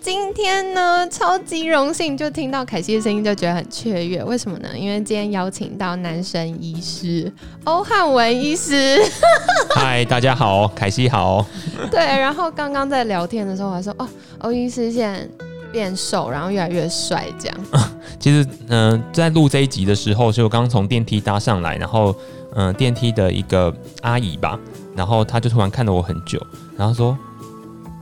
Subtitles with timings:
[0.00, 4.24] 今天呢，超级荣幸，就听到凯西的声音就觉得很雀跃。
[4.24, 4.68] 为什么呢？
[4.74, 7.30] 因为今天邀请到男神医师
[7.64, 8.98] 欧汉文医师。
[9.74, 11.44] 嗨，大家好，凯西好。
[11.92, 14.08] 对，然后刚刚在聊天的时候，我还说哦，
[14.38, 15.28] 欧医师现在
[15.70, 17.58] 变瘦，然后越来越帅，这样。
[18.18, 22.16] 其实，嗯，在录这一集的时候，就刚从电梯搭上来，然后，
[22.54, 24.58] 嗯，电梯的一个阿姨吧。
[24.96, 26.40] 然后她就突然看了我很久，
[26.76, 27.16] 然后说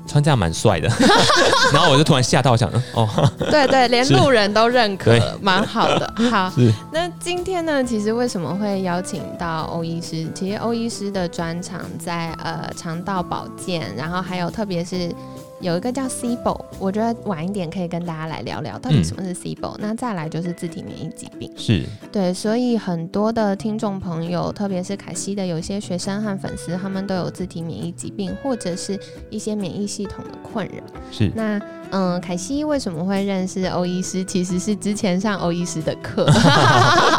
[0.08, 0.88] 穿这样蛮帅的，
[1.72, 3.08] 然后我就突然吓到，想哦，
[3.50, 6.14] 对对，连路人都认可，蛮好的。
[6.30, 6.50] 好，
[6.90, 10.26] 那今天呢，其实为什么会邀请到欧医师？
[10.34, 15.14] 其实欧医师的专长在呃肠道保健，然后还有特别是。
[15.60, 19.76] 有一个叫 CBO，我觉得晚一点可以跟大家来聊聊到底什么是 CBO。
[19.78, 28.98] 那再来就是自体免疫疾病，是对，所以很多的听众朋友，特别是凯西的有一些学生和粉丝，他们都有自体免疫疾病或者是
[29.30, 30.82] 一些免疫系统的困扰。
[31.10, 34.22] 是那嗯，凯西为什么会认识欧医师？
[34.22, 36.30] 其实是之前上欧医师的课，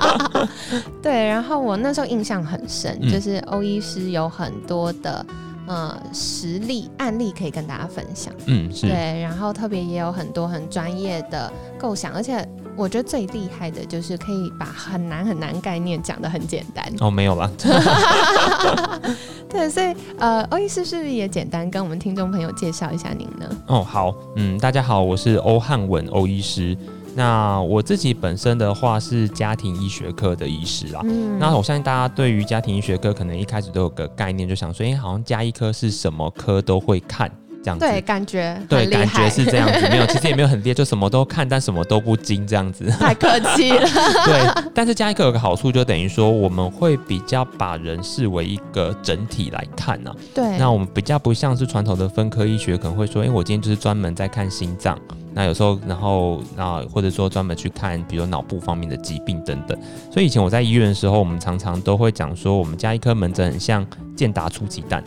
[1.02, 5.26] 对，然后我那时候印象很深，就是欧医师有很多的。
[5.70, 8.34] 呃，实例案例可以跟大家分享。
[8.48, 12.44] 嗯，是对，然后特别也有很多很专业的构想，而且
[12.76, 16.84] 我觉得最厉害的就是可以把很难很难概念讲的很简单。
[17.00, 17.52] 哦，没有吧。
[19.48, 23.48] 对，所以呃，欧医师是不是也简单跟我们听众朋友介绍一下您呢？
[23.68, 26.76] 哦，好，嗯，大家好，我是欧汉文欧医师。
[27.20, 31.02] 那我自己本身的话是家庭医学科的医师啦。
[31.38, 37.30] 那我相信大家对于家庭医学科可能一开始都有个概念，就想说，哎，好像家医科是什么科都会看
[37.64, 37.86] 这样子。
[37.86, 39.88] 对，感觉对，感觉是这样子。
[39.90, 42.86] 没有，其实也没有很厉害，就什么都看，但什么都不精这样子。
[43.00, 43.88] 太客气了。
[44.26, 50.12] 对，但是加一科有个好处，就等于说我们会比较把人视为一个整体来看呢。
[50.34, 50.58] 对。
[50.58, 54.98] 那我们比较不像是传统的分科医学，可能会说，哎，我今天就是专门在看心脏。
[55.32, 59.78] 那有时候，然后，那或者说专门去看，比如脑部方面的疾病等等。
[60.12, 65.04] 所以以前我在医院的时候，我们常常都会讲说，我们加一颗门诊很像健达出鸡蛋，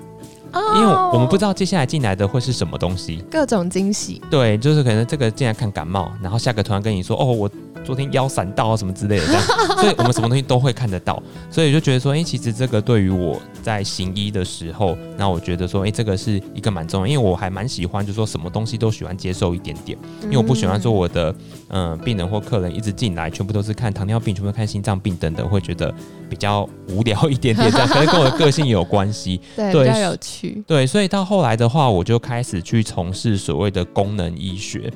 [0.54, 4.20] 因为我们不知道接下来进来的会是什么东西，各种惊喜。
[4.30, 7.50] 对，就是可能这个进来看感冒，然后下个突然跟你说，哦，我。
[7.84, 9.42] 昨天腰闪到啊什么之类的，这样，
[9.78, 21.34] 所以我们什么东西都会看得到，所以就觉得说，哎，其实这个对于我在行医的时候，那我觉得说，哎，这个是一个蛮重要，因为我还蛮喜欢，就说什么东西都喜欢接受一点点，因为我不喜欢说我的
[21.68, 25.92] 嗯病人或客人一直进来，全部都是看糖尿病，全部看心脏病等等，会觉得
[26.28, 34.92] 比较无聊一点点，这样可能跟我的个性有关系， 对，比较有趣，对，所以到后来的话，我就开始去从事所谓的功能医学，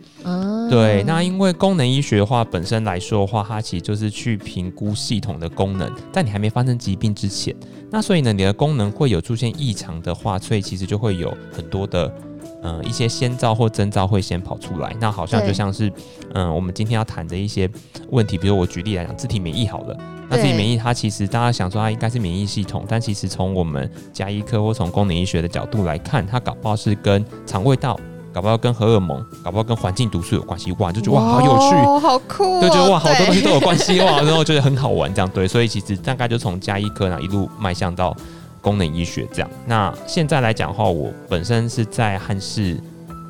[0.70, 2.76] 对，那因为功能医学的话本身。
[2.86, 7.52] 来说的话，它其实就是去评估系统的功能，在你还没发生疾病之前。
[7.90, 12.14] 那所以呢，你的功能会有出现异常的话，所以其实就会有很多的
[12.62, 14.94] 嗯一些先兆或征兆会先跑出来。
[15.00, 15.90] 那好像就像是
[16.34, 17.68] 嗯我们今天要谈的一些
[18.10, 19.98] 问题，比如我举例来讲，自体免疫好了。
[20.28, 27.98] 那自体免疫它其实大家想说它应该是免疫系统，但其实从我们加医科或从功能医学的角度来看，它搞不好是跟肠胃道。
[28.36, 38.14] 搞不好跟荷尔蒙，搞不好跟环境毒素有关系，哇，就觉得哇好有趣，好酷，就觉得哇好多东西都有关系哇，然后觉得很好玩这样对，所以其实大概就从加医科呢一路迈向到
[38.60, 39.48] 功能医学这样。
[39.64, 42.78] 那现在来讲的话，我本身是在汉氏，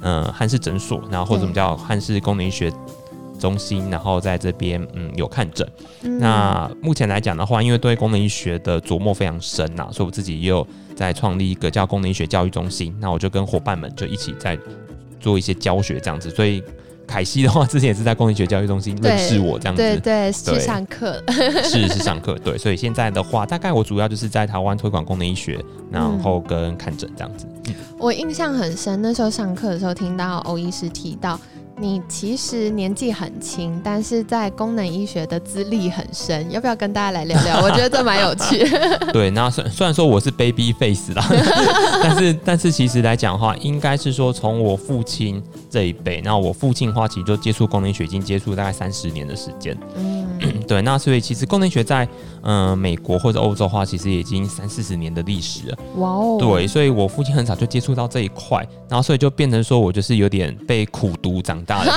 [0.03, 2.73] 嗯，汉氏诊所，然后或者我们叫汉氏功能医学
[3.39, 5.65] 中心，然后在这边嗯有看诊。
[6.19, 12.93] 那目前来讲的话，因为对功能医学的琢磨非常深呐，所以我自己也有在创立一个叫功能医学教育中心。
[12.99, 14.59] 那我就跟伙伴们就一起在。
[15.21, 16.63] 做一些教学这样子，所以
[17.07, 21.23] 凯西的话之前也是在公立学教育中心认识我这样子，对对，去上课，
[21.65, 27.47] 是是上课，对，所以现在的话，大概我主要就是在台湾推广功能医学，然后跟看诊这样子。
[27.99, 31.39] 我印象很深，那时候上课的时候听到欧医师提到。
[31.79, 37.61] 你其实年纪很轻，但是在功能医学的资历很深，要不要跟大家来聊聊？
[37.63, 38.67] 我觉得这蛮有趣。
[39.13, 41.23] 对，那虽虽然说我是 baby face 啦，
[42.03, 49.77] 但是 但是其实来讲的话，应该是说从我父亲这一辈，那我父亲的话其实就接触功能学已经接触大概三十年的时间。
[49.97, 50.27] 嗯，
[50.67, 52.09] 对，那所以其实功能学在
[52.41, 55.79] 嗯美国或者欧洲话，其实已经三四十年的历史了。
[55.97, 61.63] 哇哦，对，所以我父亲很早就接触到这一块，然后所以就变成说我就是有点被苦读长。
[61.67, 61.93] 大的。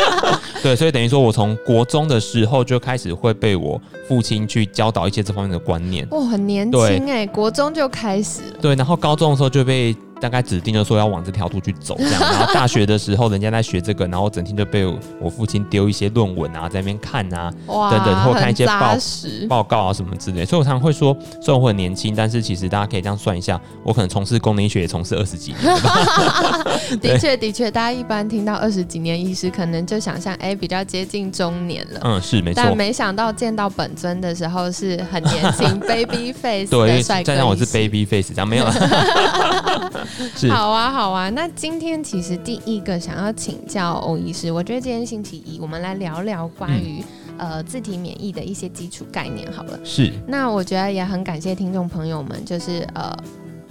[0.62, 6.06] 对，所以等于说我从国中的时候就开始会被我父亲去教导一些这方面的观念。
[6.10, 8.40] 哦，很年轻哎，国中就开始。
[8.60, 9.96] 对，然后高中的时候就被。
[10.24, 12.18] 大概指定就说要往这条路去走，这样。
[12.32, 14.86] 然后大学的时候，人家在学这个，然后整天就被
[15.20, 18.96] 我父亲丢一些论文啊，在那边看啊，等等，或看一些报
[19.50, 20.42] 报告啊什么之类。
[20.46, 25.76] 所以我常常会说，虽然我很年轻，但是其实大家可以这样算一下，我可能从事功能医学也从事二十几年。
[27.02, 32.00] 的确，的确，大家一般听到二十几年医师，可能就想象哎，比较接近中年了。
[32.02, 32.62] 嗯，是没错。
[32.64, 37.24] 但没想到见到本尊的时候是很年轻，baby face 的帅哥。
[37.24, 38.64] 再让我是 baby face，这样没有。
[40.50, 41.28] 好啊，好啊。
[41.30, 47.02] 那今天其实第一个想要请教欧医师，我觉得今天星期一，我们来聊聊关于
[47.36, 49.78] 呃自体免疫的一些基础概念好了。
[49.84, 50.12] 是。
[50.26, 53.14] 那我觉得也很感谢听众朋友们，就是呃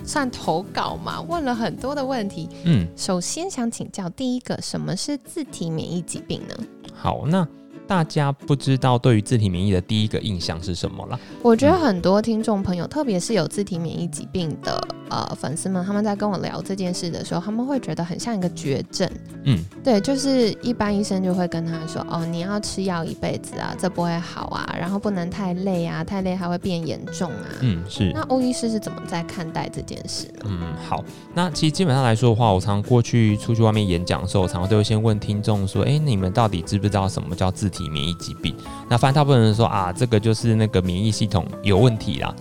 [0.04, 2.50] 算投稿嘛，问了很多的问题。
[2.66, 2.88] 嗯。
[2.96, 6.56] 首先想请教第一个，什么是自体免疫疾病呢？
[6.94, 7.48] 好，那。
[7.88, 11.19] 大家不知道对于自体免疫的第一个印象是什么了？
[11.41, 19.09] 我觉得很多听众朋友，特别是有自体免疫疾病的呃粉丝们，他们在跟我聊这件事的时候，他们会觉得很像一个绝症。
[19.45, 28.12] 嗯，对，就是一般医生就会跟他说：“哦，你要吃药一辈子啊，这不会好啊，然后不能太累啊，太累还会变严重啊。”嗯，是。
[28.13, 30.45] 那欧医师是怎么在看待这件事呢？
[30.45, 31.03] 嗯，好。
[31.33, 38.56] 那其实基本上来说的话，我常过去出去外面演讲的时候，我常常都会先问听众说：“哎，你们到底知不知道什么叫自体免疫疾病？”
[38.88, 42.34] 那反正大部分人说啊，这个就是那个免疫系统有问题啦。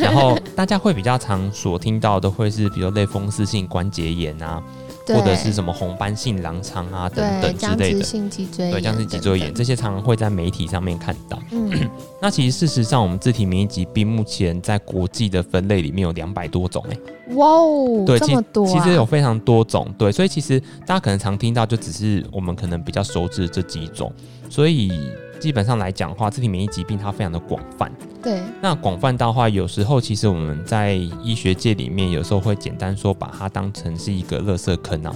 [0.00, 4.62] 然后大家会比较常所听到的会是，比如类风湿性关节炎啊。
[5.06, 11.38] 或者是什么红斑性狼疮啊等等之类的，对，僵直脊椎炎这些常常会在媒体上面看到。
[11.52, 11.70] 嗯，
[12.20, 16.96] 那其实事实上，我们自体免疫疾病目前在国际的分类里面有两百多种哎。
[17.34, 19.92] 哇哦，对，这么多，其实有非常多种。
[19.98, 24.12] 对，所以其实大家可能常听到，就只是我们可能比较熟知的这几种。
[24.48, 24.92] 所以
[25.46, 27.88] 基本上来讲的话，自体免疫疾病它非常的广泛。
[28.20, 35.14] 对，那广泛到话，有时候其实我们在医学界里面，有时候会简单说把它当成是一个垃圾坑啊。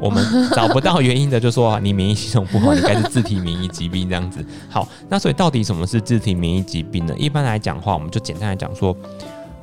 [0.00, 0.24] 我们
[0.54, 4.38] 找不到原因的，就说你免疫系统不好，你该是自体免疫疾病这样子。
[4.70, 7.12] 好，那所以到底什么是自体免疫疾病呢？
[7.18, 8.96] 一般来讲的话，我们就简单来讲说，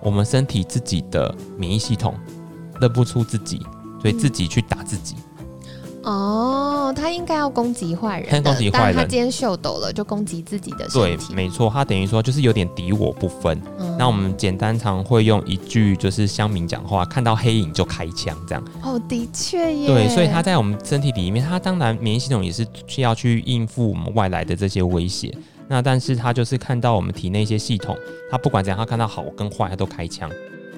[0.01, 2.13] 我们身体自己的免疫系统
[2.81, 3.66] 认不出自己，
[4.01, 5.16] 所以自己去打自己。
[6.04, 8.96] 哦，他应该要攻击坏人，攻击坏人。
[8.96, 13.62] 他今天秀抖了，就攻击自己的对，没错，他等于说就是有点敌我不分。
[13.98, 18.63] 那我们简单常会用一句就是乡民讲话，看到黑影就开枪这样。
[18.81, 19.88] 哦，的确耶。
[19.88, 25.36] 对，所以他在我们身体里面，他当然免疫系统也是需要去应付我们外来的这些威胁。
[25.68, 27.95] 那但是他就是看到我们体内一些系统，
[28.31, 30.30] 他不管怎样，他看到好跟坏，他都开枪。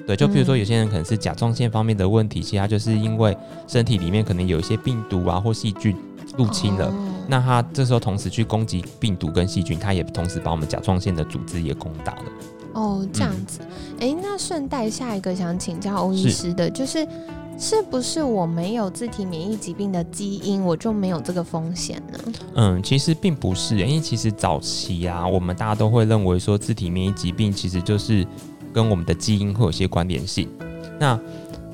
[0.06, 3.36] 对，就比如说有些人可能是甲状腺方面的问题，其他就是因为
[3.68, 5.96] 身体里面可能有一些病毒啊或细菌
[6.36, 6.92] 入侵了，
[7.28, 12.24] 那他这时候同时去攻击病毒跟细菌，他也同时把我们甲状腺的组织也攻打了。
[12.72, 13.60] 哦，这样子，
[14.00, 17.06] 哎，那顺带下一个想请教欧医师的，就是
[17.56, 22.18] 是不是我没有自体免疫疾病的基因，我就没有这个风险呢？
[22.54, 28.26] 嗯，其实并不是，因为其实早期啊，我们大家都会认为说自体免疫疾病其实就是。
[28.72, 30.48] 跟我们的基因会有些关联性。
[30.98, 31.18] 那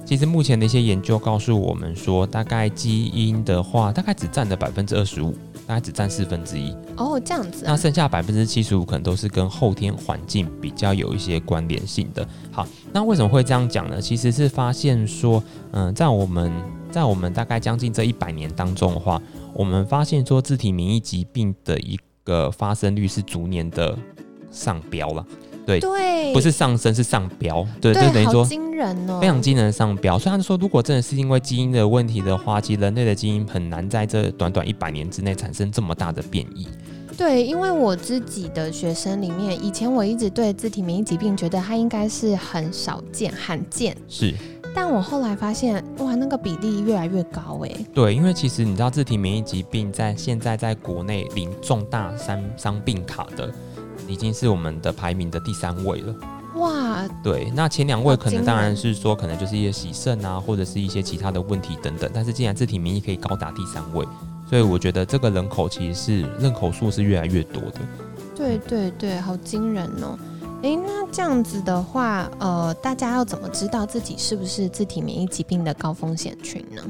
[0.04, 5.32] 其实目前的一些研究告诉我们说，大概基因的话，大概只占了百分之二十五，
[5.66, 6.74] 大概只占四分之一。
[6.96, 7.64] 哦，这样子。
[7.66, 12.26] 那剩下百分之七十五可能都是跟后天环境比较有一些关联性的。
[12.50, 14.00] 好，那为什么会这样讲呢？
[14.00, 15.42] 其实是发现说，
[15.72, 16.50] 嗯，在我们
[16.90, 19.20] 在我们大概将近这一百年当中的话，
[19.52, 23.94] 我们发现说，自体免疫疾病的一个发生率是逐年的
[24.50, 25.26] 上标了。
[25.80, 27.66] 对，不是上升，是上标。
[27.80, 30.18] 对，就等于说惊人哦，非常惊人的上标。
[30.18, 36.66] 所以他说，如果真的是因为基因的问题的话，其实人类的基因很难在这短短一百年之内产生这么大的变异。
[37.16, 43.96] 对，因为我自己的学生里面，以前我一直对自体免疫疾病觉得它应该是很少见、罕见。
[44.06, 44.32] 是，
[44.72, 47.70] 但我后来发现，哇，那个比例越来越高哎。
[47.92, 53.52] 对，因为其实你知道，自体免疫疾病在现在在国内领重大伤伤病卡的。
[54.06, 56.14] 已经是我们的排名的第三位了。
[56.54, 62.10] 哇，对，那前两位可能当然是说，可能就是一些洗肾啊，或者是一些其他的问题等等。
[62.12, 64.04] 但是既然自体免疫可以高达第三位，
[64.48, 67.80] 所以我觉得这个人口其实是人口数是越来越多的。
[68.34, 70.18] 对对对，好惊人哦！
[70.62, 76.82] 诶，那这样子的话，呃，大家要怎么知道自己是不是自体免疫疾病的高风险群呢？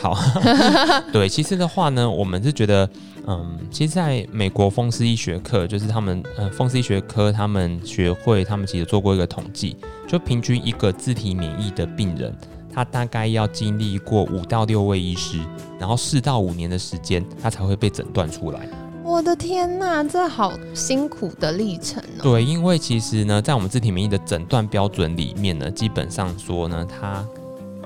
[0.00, 0.16] 好，
[1.12, 2.88] 对，其实的话呢，我们是觉得。
[3.26, 9.76] 嗯，其实在美国风湿医学科，就是他们呃风湿医学科他们学会，他们其实做过一个统计，
[10.08, 12.34] 就平均一个自体免疫的病人，
[12.72, 15.38] 他大概要经历过五到六位医师，
[15.78, 18.66] 然后四到五年的时间，他才会被诊断出来。
[19.04, 22.22] 我的天呐，这好辛苦的历程哦。
[22.22, 27.24] 对，因为其实呢，在我们自体免疫的诊断标准里面呢，基本上说呢，它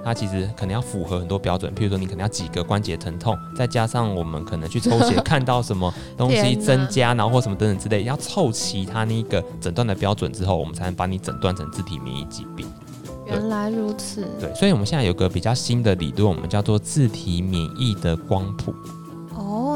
[0.05, 12.67] 它其实可能要符合很多标准，譬如说你可能要几个关节疼痛，再加上我们可能去抽血 看到什么东西增加，然后或什么等等之类，要凑齐它那个诊断的标准之后，我们才能把你诊断成自体免疫疾病。
[13.27, 14.29] 原来如此。
[14.39, 18.75] 对，所以我们现在有个比较新的理论，我们叫做自体免疫的光谱。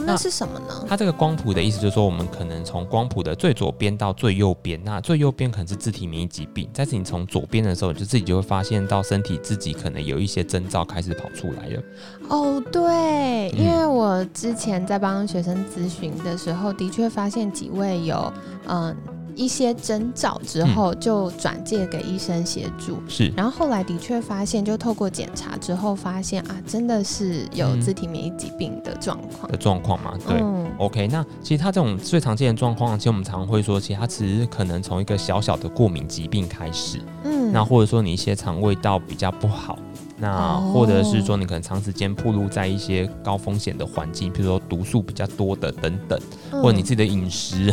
[0.08, 0.84] 那是什么呢？
[0.88, 11.82] 它这个光谱的意思就是说，我们可能从光谱的最左边到最右边，那最右边可能是自体免疫疾病，但是你从左边的时候，你就自己就会发现到身体自己可能有一些征兆开始跑出来了。
[12.28, 18.32] 哦，对，因为我之前在帮学生咨询的时候，的确发现几位有
[18.66, 18.96] 嗯。
[19.38, 22.99] 一些征兆之后，就转介给医生协助。
[23.09, 30.18] 是，然后后来的确发现，就透过检查之后发现啊，真的是有自体免疫疾病的状况的状况嘛？
[30.26, 30.42] 对
[30.78, 31.07] ，OK。
[31.07, 39.78] 那其实他这种最常见的状况，其实我们常常会说，其实他其实可能从一个小小的过敏疾病开始，嗯，那或者说你一些肠胃道比较不好。
[40.20, 46.20] 那或者是说，你可能长时间暴露在一些高风险的环境，比如说毒素比较多的等等，
[46.50, 47.72] 或者你自己的饮食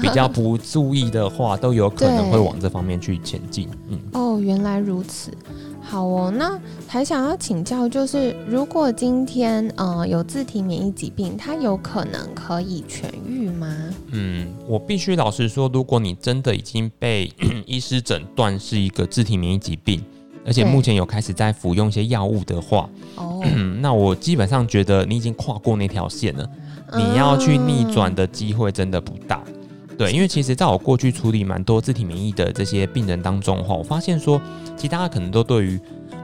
[0.00, 3.68] 比较不注意的话， 都有可能会往这方面去前进。
[3.88, 5.32] 嗯，哦，原来如此。
[5.82, 6.56] 好哦，那
[6.86, 13.66] 还想要请教，就是如果今天呃有自体免疫疾病，它有可能可以痊愈吗？
[14.12, 17.32] 嗯，我必须老实说，如果你真的已经被
[17.66, 20.00] 医师诊断是一个自体免疫疾病。
[20.44, 23.42] 而且目前有开始在服用一些药物的话，哦，
[23.80, 26.48] 那我基本上觉得你已经跨过那条线了，
[26.96, 29.42] 你要去逆转的机会真的不大。
[29.98, 34.40] 对，因为其实在我过去处理蛮多自体免疫的这些病人当中的话，我发现说，
[34.76, 35.80] 其实大家可能都对于。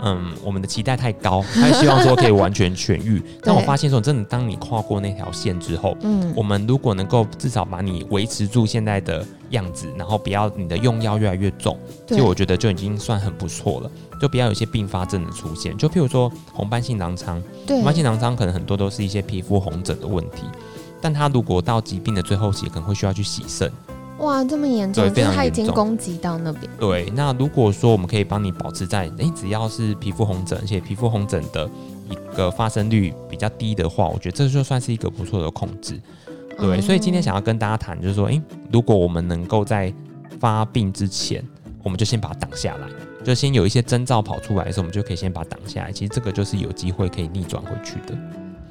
[0.06, 3.20] 嗯，我们的期待太高，他希望说可以完全痊愈。
[3.42, 13.90] 但我发现说，真的，当你跨过那条线之后，嗯，我们如果能够至少把你维持住现在的样子，然后不要你的用药越来越重，其实我觉得就已经算很不错了。
[14.20, 20.44] 就不要有一些并发症的出现，就譬如说红斑性狼疮，红斑性狼疮可能很多都是一些皮肤红疹的问题，
[21.02, 23.70] 但它如果到疾病的最后期，可能会需要去洗肾。
[24.18, 26.70] 哇，这么严重，就是它已经攻击到那边。
[26.78, 31.68] 对，那如果说我们可以帮你保持在，哎，只要是皮肤红疹，而且皮肤红疹的
[32.08, 36.00] 一个发生率比较低的话，我觉得这就算是一个不错的控制。
[36.58, 38.40] 对，所以今天想要跟大家谈，就是说，哎，
[38.72, 39.92] 如果我们能够在
[40.40, 41.44] 发病之前，
[41.82, 42.88] 我们就先把它挡下来，
[43.22, 45.92] 就先有一些征兆跑出来的时候，我们就可以先把它挡下来。
[45.92, 48.16] 其实这个就是有机会可以逆转回去的。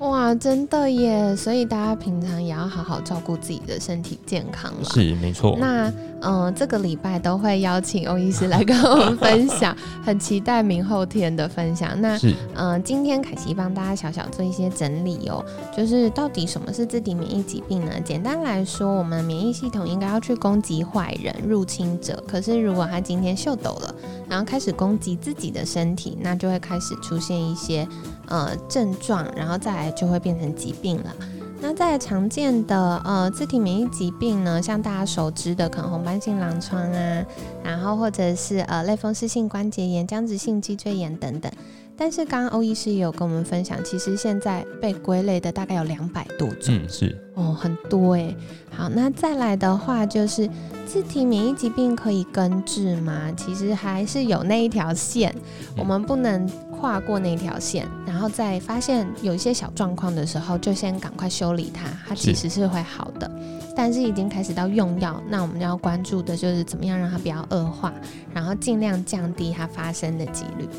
[0.10, 1.36] 哇，真的耶！
[1.36, 4.84] 所以大家平常也要好好照顾自己的身体健康了。
[4.86, 5.58] 是，没错。
[5.60, 12.00] 那嗯，这个礼拜都会邀请欧医师来跟我们分享， 很期待明后天的分享。
[12.02, 12.18] 那
[12.56, 15.44] 嗯，今天凯西帮大家小小做一些整理哦，
[15.76, 17.92] 就是到底什么是自体免疫疾病呢？
[18.04, 23.94] 简单来说，我们免疫系统应该要去攻击坏人、入侵者，可是如果他今天秀抖了，
[24.28, 27.88] 然后开始攻击自己的身体，那就会开始出现一些。
[28.27, 31.15] 呃，症状，然后再来就会变成疾病了。
[31.62, 37.25] 那在常见的呃自体免疫疾病呢，像大家熟知的可能红斑性狼疮啊，
[37.63, 41.51] 然后或者是呃类风湿性关节炎、僵直性脊椎炎等等。
[41.98, 46.75] 但是刚刚欧医师也有跟我们分享，其实现在被归类的大概有两百多种。
[46.75, 48.36] 嗯，是哦，很多哎。
[48.70, 50.48] 好，那再来的话就是
[50.86, 53.32] 自体免疫疾病可以根治吗？
[53.38, 55.34] 其实还是有那一条线，
[55.77, 56.46] 我们不能
[56.86, 63.30] 跨过那条线，然后在发现有一些小状况的时候，就先赶快修理它，它其实是会好的。
[63.75, 67.92] 但是已经开始到用药，那我们要关注的就是怎么样让它不要恶化，
[68.32, 70.70] 然后尽量降低它发生的几率。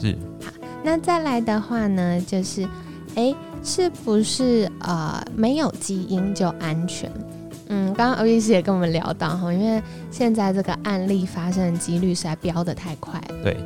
[0.00, 0.52] 是好。
[0.84, 2.62] 那再来的话呢，就是，
[3.16, 7.10] 哎，是不是呃没有基因就安全？
[7.70, 9.82] 嗯，刚刚欧医师也跟我们聊到哈，因为
[10.12, 13.56] 现在这个案例发生的几率实在飙得太快了，对，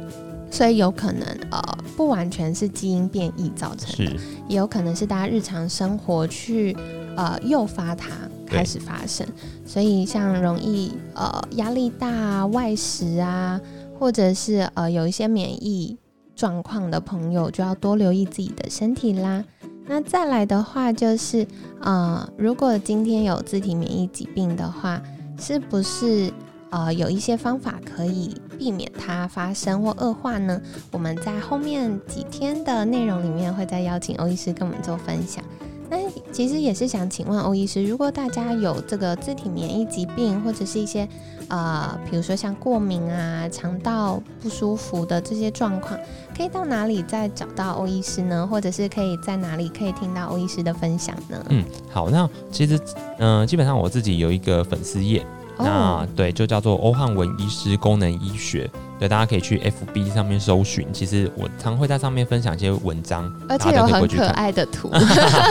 [0.50, 1.62] 所以有可能呃
[1.96, 4.12] 不完全是基因变异造成的，
[4.48, 6.76] 也有可能是大家日常生活去
[7.16, 8.10] 呃诱发它
[8.46, 9.26] 开始发生，
[9.64, 13.60] 所以像容易呃压力大、外食啊，
[13.98, 15.96] 或者是呃有一些免疫。
[16.36, 19.44] 状况的朋友就要多留意自己的身体啦。
[19.86, 21.46] 那再来的话就是，
[21.82, 25.02] 呃，如果今天有自体免疫疾病的话，
[25.38, 26.32] 是不是
[26.70, 30.60] 呃有一些方法可以避免它发生或恶化呢？
[30.90, 35.44] 我们在后面几天的内容里面会再邀请欧医师跟我们做分享。
[35.92, 35.98] 那
[36.30, 41.08] 其实也是想请问欧医师，如果大家有这个自体免疫疾病，或者是一些
[41.48, 45.98] 呃，比如说像过敏啊、肠道不舒服的这些状况，
[46.36, 48.46] 可以到哪里再找到欧医师呢？
[48.46, 51.44] 或者是可以在哪里可以听到欧医师的分享呢？
[51.48, 52.78] 嗯，好，那其实
[53.18, 55.26] 嗯，基本上我自己有一个粉丝页。
[55.62, 60.86] 那对，就叫做欧汉文医师功能医学，对，大家可以去 FB 上面搜寻。
[60.92, 64.90] 其实我常会在上面分享一些文章，而且有很可爱的图。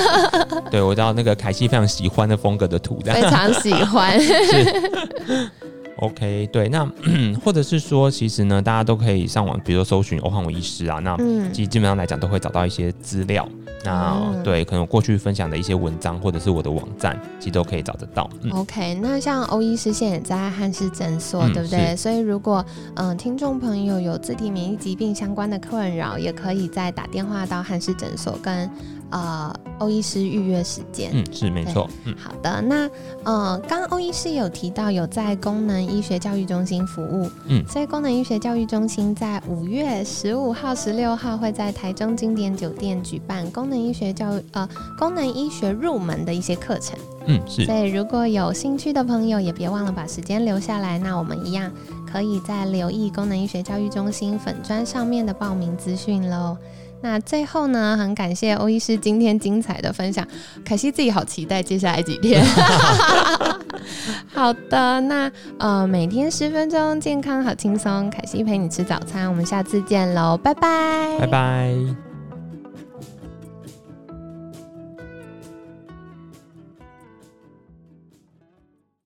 [0.72, 4.20] 对，我知道那个凯西非常喜欢的风格的图，非常喜欢。
[6.01, 6.89] OK，对，那
[7.44, 11.18] 或者是说，其实呢，大家都可以上网，比如说搜寻欧汉伟医师啊，那
[11.51, 13.48] 其实基本上来讲都会找到一些资料。
[13.86, 18.29] 那对，可能过去分享的一些文章，或者是我的网站，其实都可以找得到。
[18.51, 21.96] OK，那像欧医师现在在汉氏诊所，对不对？
[21.96, 22.65] 所以如果
[22.96, 28.70] 嗯，听众朋友有自体免疫疾病相关的困扰，也可以再打电话到汉氏诊所跟。
[29.12, 32.89] 呃，欧医师预约时间，嗯，是没错，嗯，好的，那
[33.24, 51.72] 呃，刚刚欧医师有提到有在功能医学教育中心服务，嗯，所以功能医学教育中心在五月十五号、十六号会在台中经典酒店举办功能医学教育呃功能医学入门的一些课程，嗯，是，所以如果有兴趣的朋友也别忘了把时间留下来，那我们一样
[52.12, 56.56] 可以在留意功能医学教育中心粉砖上面的报名资讯喽。
[57.01, 60.27] 那最后呢，很感谢欧医师今天精彩的分享，
[60.65, 62.44] 凯西自己好期待接下来几天。
[64.34, 72.09] 好的，那呃，每天十分钟，健康好轻松，凯西陪你吃早餐，我们下次见喽，拜拜，拜拜。